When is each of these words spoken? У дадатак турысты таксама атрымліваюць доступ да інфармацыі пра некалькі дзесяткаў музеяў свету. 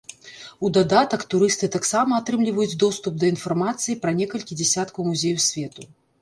У 0.67 0.69
дадатак 0.77 1.25
турысты 1.33 1.69
таксама 1.75 2.11
атрымліваюць 2.21 2.79
доступ 2.85 3.19
да 3.25 3.29
інфармацыі 3.35 3.97
пра 4.07 4.15
некалькі 4.23 4.59
дзесяткаў 4.63 5.07
музеяў 5.11 5.39
свету. 5.51 5.81